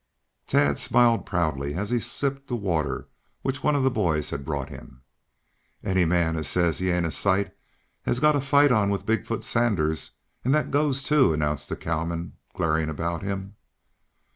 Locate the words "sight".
7.11-7.55